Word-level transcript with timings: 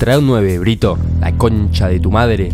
Trae 0.00 0.16
un 0.16 0.26
9, 0.28 0.58
Brito. 0.60 0.96
La 1.20 1.36
concha 1.36 1.88
de 1.88 2.00
tu 2.00 2.10
madre. 2.10 2.52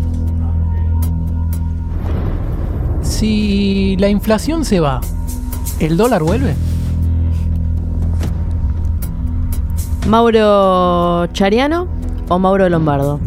Si 3.03 3.96
la 4.00 4.09
inflación 4.09 4.64
se 4.64 4.80
va, 4.80 5.00
¿el 5.79 5.96
dólar 5.96 6.24
vuelve? 6.24 6.56
¿Mauro 10.09 11.29
Chariano 11.29 11.86
o 12.29 12.36
Mauro 12.40 12.68
Lombardo? 12.68 13.21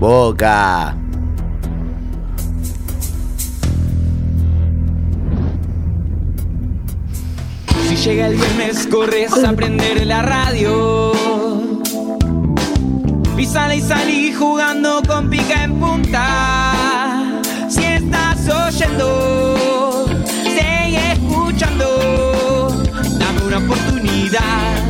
Boca. 0.00 0.96
Llega 8.04 8.26
el 8.26 8.34
viernes, 8.34 8.88
corres 8.88 9.32
a 9.44 9.52
prender 9.52 10.04
la 10.06 10.22
radio. 10.22 11.12
Y 13.36 13.42
y 13.42 13.80
salí 13.80 14.32
jugando 14.32 15.02
con 15.06 15.30
pica 15.30 15.64
en 15.64 15.78
punta. 15.78 17.40
Si 17.68 17.84
estás 17.84 18.48
oyendo, 18.48 20.06
sigue 20.44 21.12
escuchando. 21.12 22.84
Dame 23.18 23.42
una 23.46 23.58
oportunidad. 23.58 24.82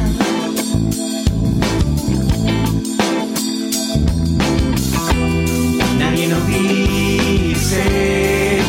Nadie 5.98 6.28
nos 6.28 6.46
dice 6.46 7.82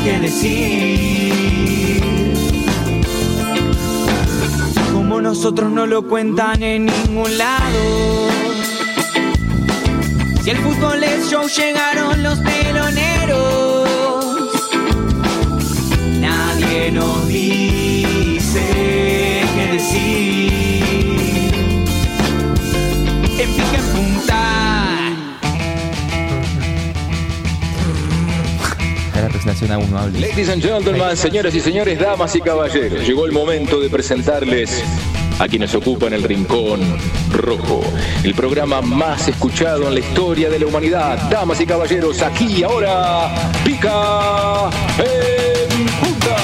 qué 0.03 0.19
decir. 0.19 1.22
Nosotros 5.43 5.71
no 5.73 5.85
lo 5.85 6.07
cuentan 6.07 6.63
en 6.63 6.85
ningún 6.85 7.37
lado. 7.37 8.29
Si 10.41 10.49
el 10.51 10.57
fútbol 10.59 11.03
es 11.03 11.29
show, 11.29 11.45
llegaron 11.49 12.23
los 12.23 12.39
peloneros. 12.39 13.89
Nadie 16.21 16.91
nos 16.93 17.27
dice 17.27 18.61
qué 19.53 19.69
decir. 19.73 20.53
En 23.37 23.49
pica 23.51 23.77
en 23.77 23.85
punta. 23.91 24.39
Es 29.13 29.21
la 29.21 29.27
presentación 29.27 29.71
a 29.73 29.77
uno 29.77 29.99
hable. 29.99 30.21
Ladies 30.21 30.47
and 30.47 30.63
gentlemen, 30.63 31.17
señoras 31.17 31.53
y 31.53 31.59
señores, 31.59 31.99
damas 31.99 32.33
y 32.33 32.39
caballeros, 32.39 33.05
llegó 33.05 33.25
el 33.25 33.33
momento 33.33 33.81
de 33.81 33.89
presentarles 33.89 34.81
a 35.43 35.47
quienes 35.49 35.75
ocupan 35.75 36.13
el 36.13 36.23
rincón 36.23 36.79
rojo, 37.29 37.83
el 38.23 38.33
programa 38.33 38.81
más 38.81 39.27
escuchado 39.27 39.89
en 39.89 39.95
la 39.95 39.99
historia 39.99 40.49
de 40.49 40.57
la 40.57 40.67
humanidad. 40.67 41.17
Damas 41.29 41.59
y 41.59 41.65
caballeros, 41.65 42.21
aquí 42.21 42.63
ahora, 42.63 43.29
pica 43.65 44.69
en 44.99 45.85
punta. 45.99 46.35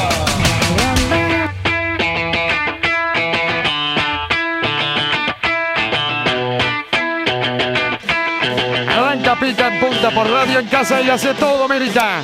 Arranca 8.97 9.39
pica 9.39 9.73
en 9.73 9.79
punta 9.79 10.11
por 10.11 10.29
radio 10.29 10.59
en 10.59 10.67
casa 10.67 11.01
y 11.01 11.09
hace 11.09 11.33
todo, 11.35 11.69
Merita. 11.69 12.21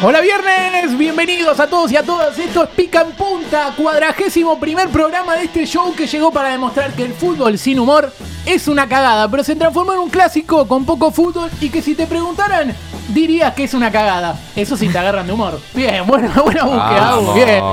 Hola 0.00 0.20
viernes, 0.20 0.96
bienvenidos 0.96 1.58
a 1.58 1.66
todos 1.66 1.90
y 1.90 1.96
a 1.96 2.04
todas. 2.04 2.38
Esto 2.38 2.62
es 2.64 2.70
Pica 2.70 3.02
en 3.02 3.10
Punta, 3.12 3.72
cuadragésimo 3.76 4.58
primer 4.60 4.88
programa 4.90 5.34
de 5.36 5.44
este 5.44 5.66
show 5.66 5.92
que 5.94 6.06
llegó 6.06 6.30
para 6.30 6.50
demostrar 6.50 6.92
que 6.92 7.02
el 7.02 7.12
fútbol 7.12 7.58
sin 7.58 7.80
humor 7.80 8.12
es 8.46 8.68
una 8.68 8.88
cagada, 8.88 9.28
pero 9.28 9.42
se 9.42 9.56
transformó 9.56 9.92
en 9.94 9.98
un 9.98 10.08
clásico 10.08 10.68
con 10.68 10.84
poco 10.84 11.10
fútbol 11.10 11.50
y 11.60 11.68
que 11.68 11.82
si 11.82 11.96
te 11.96 12.06
preguntaran, 12.06 12.72
dirías 13.08 13.52
que 13.54 13.64
es 13.64 13.74
una 13.74 13.90
cagada. 13.90 14.38
Eso 14.54 14.76
sí 14.76 14.88
te 14.88 14.98
agarran 14.98 15.26
de 15.26 15.32
humor. 15.32 15.60
Bien, 15.74 16.06
buena, 16.06 16.28
buena 16.44 16.62
búsqueda, 16.62 17.10
Vamos. 17.16 17.34
bien. 17.34 17.64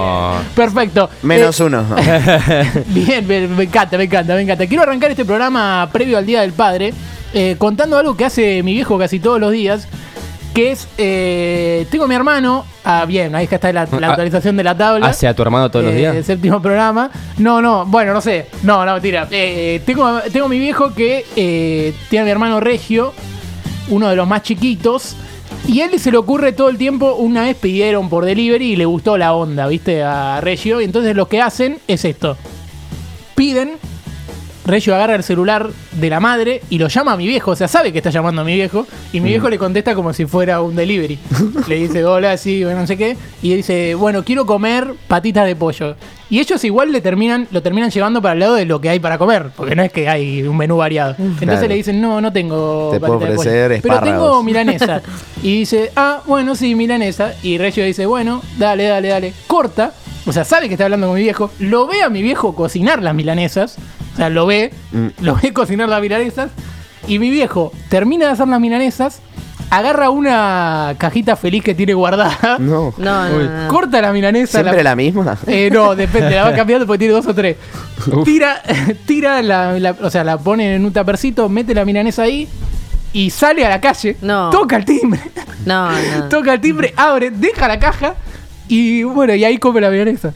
Perfecto. 0.55 1.09
Menos 1.21 1.59
Eh, 1.59 1.63
uno. 1.63 1.85
Bien, 2.87 3.27
me, 3.27 3.47
me 3.47 3.63
encanta, 3.65 3.97
me 3.99 4.05
encanta, 4.05 4.33
me 4.33 4.41
encanta. 4.41 4.65
Quiero 4.65 4.81
arrancar 4.81 5.11
este 5.11 5.25
programa 5.25 5.87
previo 5.93 6.17
al 6.17 6.25
Día 6.25 6.41
del 6.41 6.53
Padre 6.53 6.91
eh, 7.35 7.55
contando 7.59 7.99
algo 7.99 8.17
que 8.17 8.25
hace 8.25 8.63
mi 8.63 8.73
viejo 8.73 8.97
casi 8.97 9.19
todos 9.19 9.39
los 9.39 9.51
días, 9.51 9.87
que 10.55 10.71
es, 10.71 10.87
eh, 10.97 11.85
tengo 11.91 12.05
a 12.05 12.07
mi 12.07 12.15
hermano, 12.15 12.65
ah, 12.85 13.03
bien, 13.05 13.35
ahí 13.35 13.43
está 13.51 13.71
la, 13.73 13.85
la 13.85 14.07
Ah, 14.07 14.09
actualización 14.11 14.55
de 14.55 14.63
la 14.63 14.75
tabla. 14.75 15.07
¿Hace 15.07 15.27
a 15.27 15.33
tu 15.35 15.41
hermano 15.43 15.69
todos 15.69 15.83
los 15.85 15.93
Eh, 15.93 15.97
días? 15.97 16.15
El 16.15 16.23
séptimo 16.23 16.61
programa. 16.61 17.11
No, 17.37 17.61
no, 17.61 17.85
bueno, 17.85 18.13
no 18.13 18.21
sé. 18.21 18.47
No, 18.63 18.85
no, 18.85 18.93
mentira. 18.93 19.27
Eh, 19.31 19.81
tengo, 19.85 20.19
tengo 20.31 20.45
a 20.45 20.49
mi 20.49 20.57
viejo 20.57 20.93
que 20.93 21.93
tiene 22.09 22.21
a 22.21 22.25
mi 22.25 22.31
hermano 22.31 22.59
Regio, 22.61 23.13
uno 23.89 24.07
de 24.09 24.15
los 24.15 24.27
más 24.27 24.43
chiquitos. 24.43 25.15
Y 25.67 25.81
a 25.81 25.85
él 25.87 25.99
se 25.99 26.09
le 26.11 26.17
ocurre 26.17 26.53
todo 26.53 26.69
el 26.69 26.77
tiempo, 26.77 27.15
una 27.15 27.41
vez 27.43 27.55
pidieron 27.57 28.07
por 28.07 28.23
delivery 28.23 28.73
y 28.73 28.75
le 28.77 28.85
gustó 28.85 29.17
la 29.17 29.33
onda, 29.33 29.67
¿viste? 29.67 30.03
A 30.03 30.39
Regio. 30.39 30.79
Y 30.79 30.85
entonces 30.85 31.15
lo 31.15 31.27
que 31.27 31.41
hacen 31.41 31.79
es 31.87 32.05
esto. 32.05 32.37
Piden, 33.35 33.73
Regio 34.65 34.95
agarra 34.95 35.15
el 35.15 35.23
celular 35.23 35.69
de 35.95 36.09
la 36.09 36.19
madre 36.19 36.61
y 36.69 36.77
lo 36.77 36.87
llama 36.87 37.13
a 37.13 37.17
mi 37.17 37.27
viejo. 37.27 37.51
O 37.51 37.55
sea, 37.55 37.67
sabe 37.67 37.91
que 37.91 37.99
está 37.99 38.09
llamando 38.09 38.41
a 38.41 38.45
mi 38.45 38.53
viejo. 38.53 38.85
Y 39.13 39.19
mi 39.21 39.29
viejo 39.29 39.49
le 39.49 39.57
contesta 39.57 39.95
como 39.95 40.13
si 40.13 40.25
fuera 40.25 40.61
un 40.61 40.75
delivery. 40.75 41.17
le 41.67 41.75
dice, 41.75 42.03
hola, 42.05 42.37
sí, 42.37 42.63
bueno, 42.63 42.81
no 42.81 42.87
sé 42.87 42.97
qué. 42.97 43.17
Y 43.41 43.53
dice, 43.55 43.95
bueno, 43.95 44.23
quiero 44.23 44.45
comer 44.45 44.93
patitas 45.07 45.45
de 45.45 45.55
pollo. 45.55 45.95
Y 46.29 46.39
ellos 46.39 46.63
igual 46.63 46.91
le 46.91 47.01
terminan, 47.01 47.47
lo 47.51 47.61
terminan 47.61 47.91
llevando 47.91 48.19
para 48.21 48.33
el 48.33 48.39
lado 48.39 48.55
de 48.55 48.65
lo 48.65 48.81
que 48.81 48.89
hay 48.89 48.99
para 48.99 49.17
comer. 49.17 49.51
Porque 49.55 49.75
no 49.75 49.83
es 49.83 49.91
que 49.91 50.09
hay 50.09 50.41
un 50.43 50.57
menú 50.57 50.77
variado. 50.77 51.15
Entonces 51.19 51.47
Claro. 51.49 51.67
le 51.67 51.75
dicen, 51.75 52.01
no, 52.01 52.19
no 52.19 52.33
tengo 52.33 52.89
Te 52.91 52.99
puedo 52.99 53.13
patitas 53.19 53.29
de 53.29 53.35
pollo, 53.35 53.49
ofrecer 53.49 53.81
Pero 53.81 53.93
tengo 53.99 54.05
espárragos". 54.15 54.43
milanesa. 54.43 55.01
y 55.43 55.59
dice, 55.59 55.91
ah, 55.95 56.21
bueno, 56.25 56.55
sí, 56.55 56.73
milanesa. 56.75 57.33
Y 57.43 57.57
Regio 57.57 57.85
dice, 57.85 58.05
bueno, 58.05 58.41
dale, 58.57 58.85
dale, 58.85 59.09
dale. 59.09 59.33
Corta. 59.47 59.93
O 60.25 60.33
sea, 60.33 60.43
sabe 60.43 60.67
que 60.67 60.73
está 60.73 60.85
hablando 60.85 61.05
con 61.07 61.15
mi 61.15 61.21
viejo. 61.21 61.51
Lo 61.59 61.85
ve 61.85 62.01
a 62.01 62.09
mi 62.09 62.23
viejo 62.23 62.55
cocinar 62.55 63.03
las 63.03 63.13
milanesas. 63.13 63.75
O 64.15 64.17
sea, 64.17 64.29
lo 64.29 64.45
ve. 64.47 64.71
Lo 65.21 65.35
ve 65.35 65.53
cocinar 65.53 65.87
las 65.89 66.01
milanesas. 66.01 66.49
Y 67.07 67.19
mi 67.19 67.29
viejo 67.29 67.71
termina 67.89 68.25
de 68.25 68.31
hacer 68.31 68.47
las 68.47 68.59
milanesas. 68.59 69.19
Agarra 69.69 70.09
una 70.11 70.93
cajita 70.97 71.35
feliz 71.35 71.63
que 71.63 71.73
tiene 71.75 71.93
guardada. 71.93 72.57
No. 72.59 72.93
No, 72.97 73.29
no, 73.29 73.39
no. 73.63 73.67
Corta 73.67 74.01
la 74.01 74.11
milanesa. 74.13 74.61
¿Siempre 74.61 74.83
la 74.83 74.95
misma? 74.95 75.37
Eh, 75.47 75.69
no, 75.71 75.95
depende, 75.95 76.31
la 76.35 76.43
va 76.45 76.53
cambiando 76.55 76.85
porque 76.87 76.99
tiene 76.99 77.13
dos 77.13 77.25
o 77.27 77.33
tres. 77.33 77.57
Tira, 78.23 78.61
tira 79.05 79.41
la, 79.41 79.77
la- 79.79 79.95
o 80.01 80.09
sea, 80.09 80.23
la 80.23 80.37
pone 80.37 80.75
en 80.75 80.85
un 80.85 80.93
tapercito, 80.93 81.49
mete 81.49 81.73
la 81.73 81.83
milanesa 81.85 82.23
ahí 82.23 82.47
y 83.13 83.29
sale 83.31 83.65
a 83.65 83.69
la 83.69 83.81
calle. 83.81 84.17
No. 84.21 84.49
Toca 84.51 84.77
el 84.77 84.85
timbre. 84.85 85.19
No, 85.65 85.91
no. 85.91 86.29
Toca 86.29 86.53
el 86.53 86.61
timbre, 86.61 86.93
abre, 86.95 87.31
deja 87.31 87.67
la 87.67 87.79
caja 87.79 88.15
y 88.67 89.03
bueno, 89.03 89.33
y 89.35 89.43
ahí 89.43 89.57
come 89.57 89.81
la 89.81 89.89
milanesa. 89.89 90.33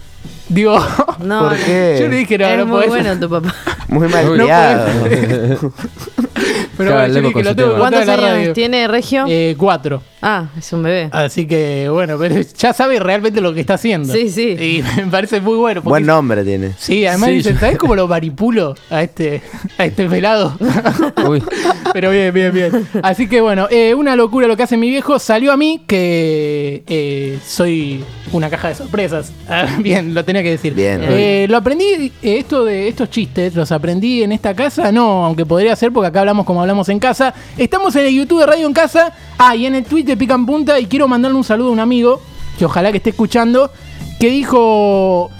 Digo, 0.47 0.79
No, 1.19 1.49
¿Por 1.49 1.57
qué? 1.57 1.97
yo 2.01 2.07
le 2.07 2.15
dije, 2.17 2.37
no, 2.39 2.47
es 2.47 2.57
no 2.57 2.65
muy 2.65 2.75
podés. 2.87 2.89
bueno 2.89 3.19
tu 3.19 3.29
papá. 3.29 3.53
Muy 3.89 4.07
mal 4.07 4.37
No. 4.37 4.47
Pero 6.79 6.91
Claro, 6.91 7.11
bueno, 7.11 7.29
lo 7.43 7.55
tengo 7.55 7.73
que 7.73 7.77
¿Cuántos 7.77 8.01
en 8.03 8.07
la 8.07 8.15
radio. 8.15 8.33
años 8.41 8.53
tiene 8.53 8.87
Regio? 8.87 9.25
Eh, 9.27 9.53
cuatro. 9.57 10.01
ah, 10.21 10.45
es 10.57 10.71
un 10.71 10.81
bebé. 10.83 11.09
Así 11.11 11.45
que 11.45 11.89
bueno, 11.89 12.17
pero 12.17 12.35
ya 12.57 12.71
sabe 12.71 12.99
realmente 13.01 13.41
lo 13.41 13.53
que 13.53 13.59
está 13.59 13.73
haciendo. 13.73 14.13
Sí, 14.13 14.29
sí. 14.29 14.51
Y 14.51 14.83
me 15.01 15.07
parece 15.11 15.41
muy 15.41 15.57
bueno. 15.57 15.81
porque 15.81 15.89
Buen 15.89 16.05
nombre 16.05 16.45
tiene. 16.45 16.71
Sí, 16.77 17.05
además 17.05 17.29
Sí, 17.31 17.35
dicen, 17.35 17.53
yo- 17.55 17.59
¿sabes 17.59 17.77
cómo 17.77 17.95
lo 17.97 18.07
manipulo 18.07 18.75
a 18.89 19.03
este, 19.03 19.41
a 19.77 19.85
este 19.85 20.07
pelado? 20.07 20.57
Uy. 21.27 21.43
Pero 21.93 22.11
bien, 22.11 22.33
bien, 22.33 22.53
bien. 22.53 22.87
Así 23.03 23.27
que 23.27 23.41
bueno, 23.41 23.67
eh, 23.69 23.93
una 23.93 24.15
locura 24.15 24.47
lo 24.47 24.55
que 24.55 24.63
hace 24.63 24.77
mi 24.77 24.89
viejo. 24.89 25.19
Salió 25.19 25.51
a 25.51 25.57
mí 25.57 25.81
que 25.85 26.83
eh, 26.87 27.39
soy 27.45 28.05
una 28.31 28.49
caja 28.49 28.69
de 28.69 28.75
sorpresas. 28.75 29.33
Ah, 29.49 29.65
bien, 29.79 30.13
lo 30.13 30.23
tenía 30.23 30.43
que 30.43 30.51
decir. 30.51 30.73
Bien. 30.73 31.01
Eh, 31.03 31.45
lo 31.49 31.57
aprendí, 31.57 31.83
eh, 32.21 32.37
esto 32.37 32.63
de 32.63 32.87
estos 32.87 33.09
chistes, 33.09 33.53
los 33.55 33.69
aprendí 33.73 34.23
en 34.23 34.31
esta 34.31 34.53
casa. 34.53 34.91
No, 34.93 35.25
aunque 35.25 35.45
podría 35.45 35.75
ser 35.75 35.91
porque 35.91 36.07
acá 36.07 36.21
hablamos 36.21 36.45
como 36.45 36.61
hablamos 36.61 36.68
en 36.69 36.99
casa. 36.99 37.33
Estamos 37.57 37.95
en 37.95 38.05
el 38.05 38.13
YouTube 38.13 38.41
de 38.41 38.45
Radio 38.45 38.67
en 38.67 38.73
Casa. 38.73 39.11
Ah, 39.37 39.55
y 39.55 39.65
en 39.65 39.75
el 39.75 39.83
de 39.83 40.15
Pican 40.15 40.45
Punta. 40.45 40.79
Y 40.79 40.85
quiero 40.85 41.07
mandarle 41.07 41.37
un 41.37 41.43
saludo 41.43 41.69
a 41.69 41.71
un 41.71 41.79
amigo 41.79 42.21
que 42.59 42.65
ojalá 42.65 42.91
que 42.91 42.97
esté 42.97 43.09
escuchando. 43.09 43.71
Que 44.19 44.29
dijo. 44.29 45.31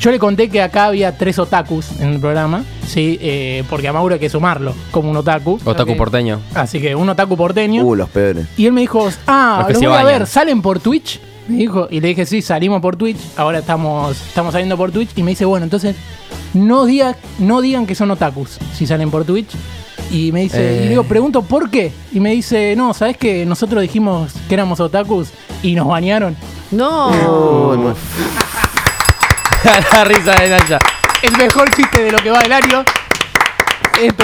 Yo 0.00 0.12
le 0.12 0.18
conté 0.20 0.48
que 0.48 0.62
acá 0.62 0.86
había 0.86 1.18
tres 1.18 1.40
otakus 1.40 2.00
en 2.00 2.14
el 2.14 2.20
programa, 2.20 2.62
sí, 2.86 3.18
eh, 3.20 3.64
porque 3.68 3.88
a 3.88 3.92
Mauro 3.92 4.14
hay 4.14 4.20
que 4.20 4.30
sumarlo 4.30 4.72
como 4.92 5.10
un 5.10 5.16
otaku. 5.16 5.58
Otaku 5.64 5.96
porteño. 5.96 6.40
Así 6.54 6.80
que 6.80 6.94
un 6.94 7.08
otaku 7.08 7.36
porteño. 7.36 7.82
Uh, 7.82 7.96
los 7.96 8.08
peores. 8.08 8.46
Y 8.56 8.66
él 8.66 8.72
me 8.72 8.82
dijo, 8.82 9.08
ah, 9.26 9.56
Los 9.58 9.66
que 9.66 9.72
lo 9.72 9.78
se 9.80 9.86
voy 9.88 9.96
a 9.96 10.04
bañan. 10.04 10.20
ver, 10.20 10.28
¿salen 10.28 10.62
por 10.62 10.78
Twitch? 10.78 11.20
Me 11.48 11.56
dijo, 11.56 11.88
y 11.90 12.00
le 12.00 12.08
dije, 12.08 12.26
sí, 12.26 12.42
salimos 12.42 12.80
por 12.80 12.94
Twitch, 12.94 13.18
ahora 13.36 13.58
estamos, 13.58 14.16
estamos 14.28 14.52
saliendo 14.52 14.76
por 14.76 14.92
Twitch. 14.92 15.10
Y 15.16 15.24
me 15.24 15.32
dice, 15.32 15.44
bueno, 15.46 15.64
entonces, 15.64 15.96
no, 16.54 16.84
diga, 16.84 17.16
no 17.40 17.60
digan 17.60 17.84
que 17.84 17.96
son 17.96 18.12
otakus 18.12 18.58
si 18.74 18.86
salen 18.86 19.10
por 19.10 19.24
Twitch. 19.24 19.50
Y 20.10 20.32
me 20.32 20.40
dice, 20.42 20.58
y 20.58 20.76
Eh. 20.78 20.80
le 20.84 20.88
digo, 20.90 21.04
pregunto, 21.04 21.42
¿por 21.42 21.70
qué? 21.70 21.92
Y 22.12 22.20
me 22.20 22.30
dice, 22.30 22.74
no, 22.76 22.94
¿sabes 22.94 23.16
que 23.16 23.44
nosotros 23.44 23.82
dijimos 23.82 24.32
que 24.48 24.54
éramos 24.54 24.80
otakus 24.80 25.28
y 25.62 25.74
nos 25.74 25.86
bañaron? 25.86 26.36
No. 26.70 27.08
Uy, 27.70 27.76
muy- 27.78 27.92
la 29.92 30.04
risa 30.04 30.34
de 30.34 30.48
Nacha. 30.50 30.78
El 31.22 31.36
mejor 31.36 31.70
chiste 31.74 32.04
de 32.04 32.12
lo 32.12 32.18
que 32.18 32.30
va 32.30 32.40
del 32.40 32.52
año. 32.52 32.84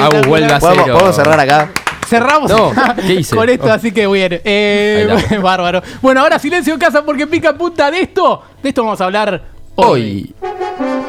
Agus, 0.00 0.26
vuelve 0.26 0.52
a 0.52 0.58
¿Podemos, 0.58 0.84
cero. 0.84 0.94
podemos 0.98 1.16
cerrar 1.16 1.40
acá? 1.40 1.70
Cerramos 2.08 2.50
No, 2.50 2.72
¿qué 3.06 3.14
hice? 3.14 3.34
con 3.34 3.48
esto, 3.48 3.66
Oh. 3.66 3.72
así 3.72 3.90
que 3.92 4.06
bien. 4.06 4.40
Eh, 4.44 5.38
bárbaro. 5.42 5.82
Bueno, 6.00 6.20
ahora 6.20 6.38
silencio 6.38 6.72
en 6.74 6.78
casa 6.80 7.04
porque 7.04 7.26
pica 7.26 7.52
punta 7.56 7.90
de 7.90 8.02
esto. 8.02 8.42
De 8.62 8.68
esto 8.68 8.84
vamos 8.84 9.00
a 9.00 9.04
hablar 9.04 9.42
hoy. 9.74 10.32
Hoy. 10.40 11.03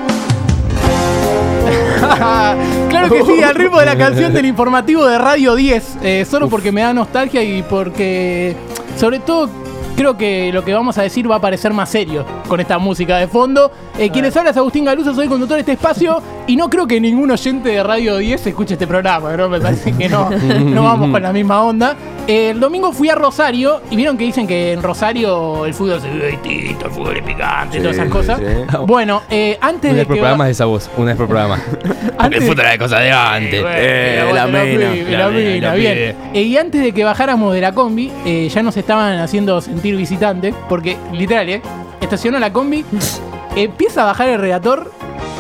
claro 2.90 3.10
que 3.10 3.24
sí, 3.24 3.44
al 3.44 3.56
ritmo 3.56 3.80
de 3.80 3.86
la 3.86 3.98
canción 3.98 4.34
del 4.34 4.46
informativo 4.46 5.06
de 5.06 5.18
Radio 5.18 5.56
10. 5.56 5.98
eh, 6.02 6.25
solo 6.30 6.50
porque 6.50 6.72
me 6.72 6.81
da 6.81 6.94
nostalgia 6.94 7.44
y 7.44 7.63
porque, 7.63 8.56
sobre 8.98 9.19
todo, 9.19 9.50
creo 9.96 10.18
que 10.18 10.52
lo 10.52 10.64
que 10.64 10.74
vamos 10.74 10.98
a 10.98 11.02
decir 11.04 11.30
va 11.30 11.36
a 11.38 11.42
parecer 11.42 11.74
más 11.74 11.90
serio 11.90 12.26
con 12.48 12.60
esta 12.60 12.78
música 12.78 13.18
de 13.18 13.28
fondo. 13.28 13.72
Eh, 13.98 14.10
quienes 14.10 14.36
habla 14.36 14.52
es 14.52 14.58
Agustín 14.58 14.86
Galuso, 14.86 15.14
soy 15.14 15.28
conductor 15.28 15.56
de 15.56 15.62
este 15.62 15.72
espacio 15.74 16.22
y 16.48 16.56
no 16.56 16.70
creo 16.70 16.86
que 16.86 17.00
ningún 17.00 17.32
oyente 17.32 17.70
de 17.70 17.84
Radio 17.84 18.18
10 18.18 18.48
escuche 18.48 18.74
este 18.74 18.88
programa, 18.88 19.36
¿no? 19.38 19.48
Me 19.50 19.60
parece 19.60 19.94
que 19.94 20.10
no, 20.10 20.30
no 20.30 20.84
vamos 20.84 21.10
con 21.12 21.22
la 21.22 21.32
misma 21.32 21.64
onda. 21.64 21.96
Eh, 22.28 22.50
el 22.50 22.60
domingo 22.60 22.92
fui 22.92 23.08
a 23.10 23.16
Rosario 23.16 23.82
y 23.92 23.96
vieron 23.96 24.18
que 24.18 24.24
dicen 24.26 24.48
que 24.48 24.74
en 24.74 24.82
Rosario 24.82 25.64
el 25.66 25.74
fútbol 25.76 26.02
se 26.02 26.10
vive 26.10 26.30
distinto, 26.32 26.86
el 26.88 26.92
fútbol 26.92 27.18
es 27.18 27.24
picante, 27.24 27.78
todas 27.80 27.94
esas 27.96 28.08
Sí, 28.08 28.12
cosas. 28.12 28.40
sí. 28.40 28.78
Bueno, 28.88 29.22
eh, 29.30 29.58
antes 29.62 29.92
Una 29.92 29.94
de 29.94 30.00
vez 30.00 30.08
por 30.08 30.16
que... 30.16 30.22
programa 30.22 30.46
es 30.50 30.52
esa 30.58 30.66
voz, 30.66 30.90
una 30.98 31.08
vez 31.12 31.18
por 31.18 31.28
programa. 31.28 31.60
Antes- 32.18 32.42
el 32.42 32.48
fútbol 32.48 32.66
era 32.66 32.78
cosa 32.80 33.00
de 33.00 33.12
antes. 33.12 33.64
Eh, 33.68 34.32
la 34.34 34.48
mina. 34.48 35.18
La 35.18 35.30
mina, 35.30 35.74
bien. 35.76 36.16
y 36.34 36.58
antes 36.58 36.82
de 36.82 36.92
que 36.94 37.04
bajáramos 37.04 37.54
de 37.54 37.62
la 37.62 37.74
combi, 37.74 38.12
ya 38.50 38.64
nos 38.64 38.76
estaban 38.76 39.20
haciendo 39.20 39.62
sentir 39.62 39.85
visitantes, 39.94 40.54
porque 40.70 40.98
literal, 41.14 41.50
¿eh? 41.50 41.62
Estacionó 42.02 42.40
la 42.40 42.52
combi, 42.54 42.84
empieza 43.56 44.02
a 44.04 44.06
bajar 44.06 44.30
el 44.30 44.40
redactor 44.40 44.92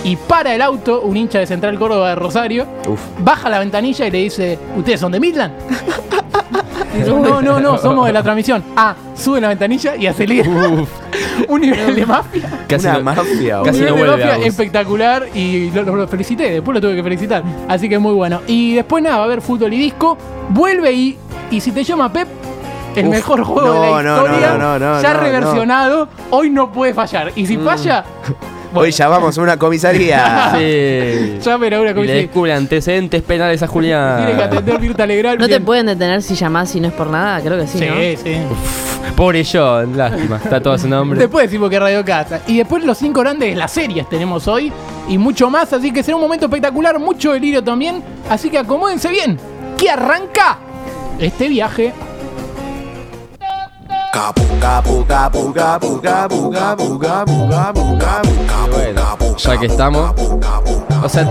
y 0.03 0.15
para 0.15 0.53
el 0.53 0.61
auto 0.61 1.01
un 1.01 1.17
hincha 1.17 1.39
de 1.39 1.47
Central 1.47 1.77
Córdoba 1.79 2.09
de 2.09 2.15
Rosario, 2.15 2.67
Uf. 2.87 2.99
baja 3.19 3.49
la 3.49 3.59
ventanilla 3.59 4.05
y 4.07 4.11
le 4.11 4.17
dice, 4.19 4.59
¿ustedes 4.77 4.99
son 4.99 5.11
de 5.11 5.19
Midland? 5.19 5.53
No, 7.05 7.41
no, 7.41 7.59
no, 7.59 7.77
somos 7.77 8.05
de 8.07 8.13
la 8.13 8.23
transmisión. 8.23 8.63
Ah, 8.75 8.95
sube 9.15 9.41
la 9.41 9.49
ventanilla 9.49 9.97
y 9.97 10.07
acelera. 10.07 10.49
un 11.49 11.61
nivel 11.61 11.93
de 11.93 12.05
mafia. 12.05 12.49
Casi 12.67 12.85
Una 12.87 12.97
no- 12.99 13.03
mafia, 13.03 13.61
Casi 13.65 13.79
Un 13.81 13.85
no 13.85 13.91
nivel 13.95 14.05
de 14.05 14.07
vuelve 14.15 14.25
mafia 14.25 14.45
espectacular 14.47 15.27
y 15.35 15.71
lo, 15.71 15.83
lo- 15.83 15.95
lo 15.97 16.07
felicité, 16.07 16.51
después 16.51 16.73
lo 16.75 16.79
tuve 16.81 16.95
que 16.95 17.03
felicitar. 17.03 17.43
Así 17.67 17.89
que 17.89 17.99
muy 17.99 18.13
bueno. 18.13 18.41
Y 18.47 18.75
después 18.75 19.03
nada, 19.03 19.17
va 19.17 19.23
a 19.23 19.25
haber 19.25 19.41
fútbol 19.41 19.73
y 19.73 19.77
disco. 19.77 20.17
Vuelve 20.49 20.93
y, 20.93 21.17
y 21.51 21.59
si 21.59 21.73
te 21.73 21.83
llama 21.83 22.11
Pep, 22.13 22.27
el 22.97 23.07
Uf, 23.07 23.11
mejor 23.15 23.43
juego 23.43 23.73
de 23.81 23.91
la 23.91 24.03
no, 24.03 24.15
historia, 24.17 24.47
no, 24.57 24.79
no, 24.79 24.79
no, 24.79 25.01
ya 25.01 25.13
no, 25.13 25.19
reversionado, 25.19 26.07
hoy 26.31 26.49
no 26.49 26.71
puede 26.71 26.93
fallar. 26.93 27.31
Y 27.35 27.43
Mm. 27.43 27.47
si 27.47 27.57
falla, 27.57 28.03
Hoy 28.77 28.91
llamamos 28.91 29.37
a 29.37 29.41
una 29.41 29.57
comisaría. 29.57 30.51
Sí. 30.57 31.39
llamen 31.41 31.73
a 31.75 31.79
una 31.79 31.91
Y 31.91 31.93
le 32.07 32.13
descubre 32.15 32.51
antecedentes 32.53 33.21
penales 33.21 33.63
a 33.63 33.67
Tiene 33.71 33.87
que 33.87 33.93
Julián. 33.93 34.41
atender 34.41 34.79
Mirta 34.81 35.05
Legrand. 35.07 35.39
¿No 35.39 35.47
te 35.47 35.61
pueden 35.61 35.85
detener 35.85 36.21
si 36.21 36.35
llamás 36.35 36.71
si 36.71 36.81
no 36.81 36.89
es 36.89 36.93
por 36.93 37.07
nada? 37.07 37.39
Creo 37.39 37.57
que 37.57 37.67
sí, 37.67 37.79
Sí, 37.79 37.85
¿no? 37.87 37.95
sí. 38.21 38.37
Pobre 39.15 39.45
John, 39.49 39.95
lástima. 39.95 40.41
Está 40.43 40.61
todo 40.61 40.73
a 40.73 40.77
su 40.77 40.89
nombre. 40.89 41.17
Después 41.17 41.45
decimos 41.45 41.69
que 41.69 41.79
Radio 41.79 42.03
Casa. 42.03 42.41
Y 42.47 42.57
después 42.57 42.83
los 42.83 42.97
cinco 42.97 43.21
grandes 43.21 43.49
de 43.51 43.55
las 43.55 43.71
series 43.71 44.09
tenemos 44.09 44.45
hoy. 44.49 44.73
Y 45.07 45.17
mucho 45.17 45.49
más. 45.49 45.71
Así 45.71 45.93
que 45.93 46.03
será 46.03 46.17
un 46.17 46.23
momento 46.23 46.47
espectacular. 46.47 46.99
Mucho 46.99 47.31
delirio 47.31 47.63
también. 47.63 48.03
Así 48.29 48.49
que 48.49 48.57
acomódense 48.57 49.09
bien. 49.09 49.39
Que 49.77 49.89
arranca 49.89 50.57
este 51.17 51.47
viaje. 51.47 51.93
Capu, 54.15 54.43
capu, 54.61 55.05
capu, 55.05 55.51
capu, 55.53 56.01
capu, 56.01 56.49
capu, 56.49 56.97
capu, 56.99 57.49
capu, 57.49 57.97
capu, 57.99 58.71
Bueno, 58.71 59.35
ya 59.37 59.57
que 59.59 59.65
estamos. 59.65 60.13
O 61.03 61.09
sea, 61.09 61.27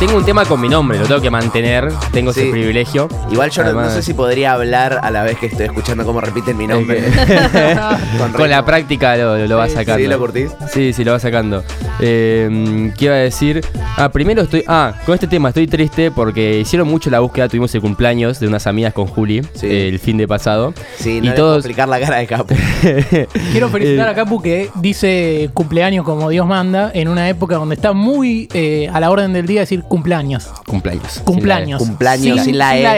tengo 0.00 0.16
un 0.16 0.24
tema 0.24 0.46
con 0.46 0.58
mi 0.58 0.70
nombre, 0.70 0.98
lo 0.98 1.06
tengo 1.06 1.20
que 1.20 1.28
mantener. 1.28 1.92
Tengo 2.12 2.32
Sí. 2.32 2.40
ese 2.40 2.50
privilegio. 2.50 3.08
Igual 3.30 3.50
yo 3.50 3.62
no- 3.64 3.90
sé 3.90 4.02
si 4.02 4.14
podría 4.14 4.52
hablar 4.54 5.00
a 5.02 5.10
la 5.10 5.22
vez 5.22 5.36
que 5.36 5.46
estoy 5.46 5.66
escuchando 5.66 6.06
cómo 6.06 6.22
repiten 6.22 6.56
mi 6.56 6.66
nombre. 6.66 7.04
Con 8.18 8.32
Con 8.32 8.48
la 8.48 8.64
práctica 8.64 9.14
lo, 9.18 9.36
lo, 9.46 9.68
sacando. 9.68 9.96
¿Sí 9.98 10.06
lo 10.06 10.18
curtís? 10.18 10.50
Sí, 10.72 10.94
sí, 10.94 11.04
lo 11.04 11.12
va 11.12 11.18
sacando. 11.20 11.62
Eh, 12.00 12.92
¿Qué 12.98 13.04
iba 13.06 13.14
a 13.14 13.18
decir? 13.18 13.64
Ah, 13.96 14.10
primero 14.10 14.42
estoy. 14.42 14.62
Ah, 14.66 14.94
con 15.06 15.14
este 15.14 15.26
tema 15.26 15.48
estoy 15.48 15.66
triste 15.66 16.10
porque 16.10 16.60
hicieron 16.60 16.88
mucho 16.88 17.10
la 17.10 17.20
búsqueda. 17.20 17.48
Tuvimos 17.48 17.74
el 17.74 17.80
cumpleaños 17.80 18.38
de 18.40 18.48
unas 18.48 18.66
amigas 18.66 18.92
con 18.92 19.06
Juli 19.06 19.42
Sí. 19.54 19.66
eh, 19.66 19.88
el 19.88 19.98
fin 19.98 20.16
de 20.16 20.28
pasado. 20.28 20.74
Sí, 20.98 21.18
y 21.18 21.20
no 21.20 21.32
puedo 21.34 21.36
todos. 21.48 21.56
explicar 21.58 21.88
la 21.88 21.98
cara 22.00 22.18
de 22.18 22.26
Capu. 22.26 22.54
Quiero 23.52 23.68
felicitar 23.70 24.08
Eh, 24.08 24.10
a 24.10 24.14
Capu 24.14 24.40
que 24.42 24.68
dice 24.76 25.50
cumpleaños 25.54 26.04
como 26.04 26.28
Dios 26.30 26.46
manda. 26.46 26.90
En 26.94 27.08
una 27.08 27.28
época 27.28 27.56
donde 27.56 27.74
está 27.74 27.92
muy 27.92 28.48
eh, 28.52 28.88
a 28.92 29.00
la 29.00 29.10
orden 29.10 29.32
del 29.32 29.46
día 29.46 29.60
decir 29.60 29.82
cumpleaños. 29.82 30.48
Cumpleaños. 30.66 31.20
Cumpleaños. 31.24 31.78
Cumpleaños, 31.82 32.42
sin 32.42 32.58
la 32.58 32.76
E. 32.76 32.82
La 32.82 32.92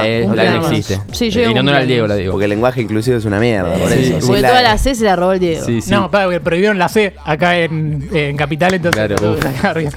Ah, 0.00 0.06
E, 0.08 0.26
la 0.34 0.44
E 0.44 0.50
no 0.50 0.66
existe. 0.68 0.98
Sí, 1.12 1.30
yo 1.30 1.40
en 1.42 1.48
digo 1.48 1.60
honor 1.60 1.74
al 1.74 1.80
cumpleaños. 1.82 1.86
Diego 1.88 2.06
la 2.08 2.14
digo. 2.16 2.32
Porque 2.32 2.44
el 2.44 2.50
lenguaje 2.50 2.82
inclusivo 2.82 3.16
es 3.16 3.24
una 3.24 3.38
mierda, 3.38 3.72
por 3.74 3.88
Sí, 3.90 4.12
eso. 4.16 4.26
Porque 4.26 4.42
la 4.42 4.48
toda 4.48 4.60
E. 4.60 4.64
la 4.64 4.78
C 4.78 4.94
se 4.94 5.04
la 5.04 5.16
robó 5.16 5.32
el 5.32 5.40
Diego. 5.40 5.64
Sí, 5.64 5.80
sí. 5.80 5.90
No, 5.90 6.10
para 6.10 6.28
que 6.28 6.40
prohibieron 6.40 6.78
la 6.78 6.88
C 6.88 7.14
acá 7.24 7.58
en, 7.58 8.08
en 8.12 8.36
Capital, 8.40 8.72
entonces 8.72 9.08
Claro, 9.60 9.80
bien. 9.80 9.92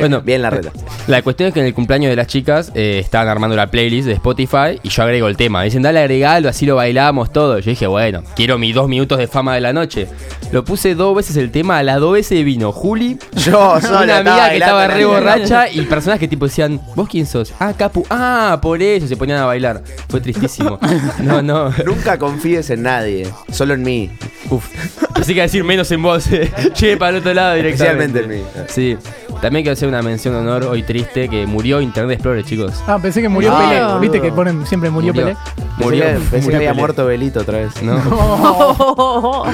Bueno, 0.00 0.20
Bien 0.20 0.42
la 0.42 0.50
reta. 0.50 0.70
La 1.08 1.22
cuestión 1.22 1.48
es 1.48 1.54
que 1.54 1.58
en 1.58 1.66
el 1.66 1.74
cumpleaños 1.74 2.08
de 2.10 2.14
las 2.14 2.28
chicas 2.28 2.70
eh, 2.76 3.00
estaban 3.00 3.26
armando 3.26 3.56
la 3.56 3.66
playlist 3.66 4.06
de 4.06 4.12
Spotify 4.14 4.78
y 4.80 4.90
yo 4.90 5.02
agrego 5.02 5.26
el 5.26 5.36
tema. 5.36 5.64
Dicen, 5.64 5.82
dale 5.82 5.98
agregalo, 5.98 6.48
así 6.48 6.66
lo 6.66 6.76
bailamos 6.76 7.32
todo. 7.32 7.58
Yo 7.58 7.70
dije, 7.70 7.88
bueno, 7.88 8.22
quiero 8.36 8.58
mis 8.58 8.76
dos 8.76 8.88
minutos 8.88 9.18
de 9.18 9.26
fama 9.26 9.56
de 9.56 9.60
la 9.60 9.72
noche. 9.72 10.06
Lo 10.52 10.64
puse 10.64 10.94
dos 10.94 11.16
veces 11.16 11.36
el 11.36 11.50
tema, 11.50 11.78
a 11.78 11.82
las 11.82 11.98
dos 11.98 12.12
veces 12.12 12.44
vino 12.44 12.70
Juli, 12.70 13.18
Yo 13.32 13.78
una 13.88 14.18
amiga 14.18 14.50
que 14.50 14.56
estaba 14.58 14.86
re 14.86 15.04
borracha 15.04 15.68
y 15.68 15.82
personas 15.82 16.20
que 16.20 16.28
tipo 16.28 16.46
decían, 16.46 16.80
¿vos 16.94 17.08
quién 17.08 17.26
sos? 17.26 17.52
Ah, 17.58 17.72
Capu, 17.76 18.06
ah, 18.10 18.58
por 18.62 18.80
eso 18.80 19.08
se 19.08 19.16
ponían 19.16 19.38
a 19.38 19.46
bailar. 19.46 19.82
Fue 20.08 20.20
tristísimo. 20.20 20.78
No, 21.20 21.42
no. 21.42 21.70
Nunca 21.84 22.18
confíes 22.18 22.70
en 22.70 22.82
nadie, 22.82 23.26
solo 23.50 23.74
en 23.74 23.82
mí. 23.82 24.10
Uf. 24.48 24.66
Pensé 25.14 25.34
que 25.34 25.42
decir 25.42 25.62
menos 25.64 25.90
en 25.92 26.02
vos. 26.02 26.24
Che, 26.72 26.96
para 26.96 27.10
el 27.10 27.16
otro 27.18 27.34
lado 27.34 27.54
directamente. 27.54 28.20
Especialmente 28.20 28.54
en 28.54 28.64
mí. 28.64 28.66
Sí. 28.68 28.96
También 29.40 29.62
quiero 29.64 29.72
hacer 29.74 29.88
una 29.88 30.02
mención 30.02 30.34
de 30.34 30.40
honor 30.40 30.64
hoy 30.64 30.82
triste 30.82 31.28
que 31.28 31.46
murió 31.46 31.80
Internet 31.80 32.14
Explorer, 32.16 32.44
chicos. 32.44 32.72
Ah, 32.86 32.98
pensé 33.00 33.22
que 33.22 33.28
murió 33.28 33.54
Ah, 33.56 33.60
Pelé. 33.68 33.80
boludo. 33.82 34.00
Viste 34.00 34.20
que 34.20 34.32
ponen 34.32 34.66
siempre 34.66 34.90
murió, 34.90 35.14
Murió. 35.14 35.26
Pelé. 35.28 35.36
Murió. 35.78 36.04
Pensé 36.04 36.30
que, 36.30 36.40
murió 36.42 36.56
había 36.58 36.70
Pelé. 36.70 36.80
muerto 36.80 37.06
Belito 37.06 37.40
otra 37.40 37.58
vez. 37.58 37.82
No. 37.82 39.44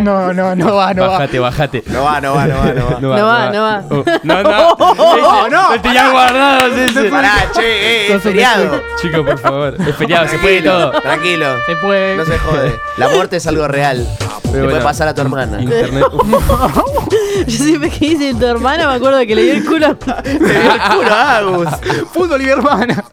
No, 0.00 0.32
no, 0.34 0.54
no 0.56 0.74
va, 0.74 0.92
no 0.94 1.02
va. 1.02 1.08
bajate, 1.18 1.38
bajate. 1.38 1.82
No 1.86 2.04
va, 2.04 2.20
no 2.20 2.34
va, 2.34 2.46
no 2.46 2.58
va, 2.58 2.72
no 2.74 2.86
va. 2.86 3.00
No 3.00 3.26
va, 3.26 3.50
no 3.50 3.62
va. 3.62 3.84
Oh, 3.90 4.04
no, 4.24 4.42
no. 4.42 4.76
No, 4.96 5.48
no, 5.48 5.70
Lo 5.74 5.80
tenía 5.80 6.10
guardado 6.10 6.66
ese. 6.74 7.04
Pará, 7.04 7.32
che, 7.54 7.60
eh, 7.62 8.02
es 8.02 8.08
Sos 8.08 8.16
un 8.16 8.20
feriado. 8.22 8.82
Chicos, 9.00 9.20
por 9.24 9.38
favor. 9.38 9.76
Es 9.86 9.96
feriado, 9.96 10.28
se 10.28 10.38
puede 10.38 10.62
todo. 10.62 10.90
Tranquilo. 11.00 11.46
Se 11.66 11.76
puede. 11.76 12.16
No 12.16 12.24
se 12.24 12.38
jode. 12.38 12.72
La 12.98 13.08
muerte 13.08 13.36
es 13.36 13.46
algo 13.46 13.66
real. 13.68 14.06
Le 14.52 14.64
puede 14.64 14.80
pasar 14.80 15.08
a 15.08 15.14
tu 15.14 15.20
hermana. 15.20 15.60
Internet. 15.60 16.04
Yo 17.46 17.56
siempre 17.64 17.90
que 17.90 18.10
dice 18.10 18.34
tu 18.34 18.46
hermana 18.46 18.88
me 18.88 18.94
acuerdo 18.94 19.18
que 19.20 19.34
le 19.34 19.42
dio 19.42 19.52
el 19.54 19.64
culo. 19.64 19.96
Te 19.96 20.30
dio 20.38 20.72
el 20.72 20.80
culo, 20.96 21.14
Agus. 21.14 21.68
Fútbol 22.12 22.42
y 22.42 22.44
mi 22.44 22.50
hermana. 22.50 23.04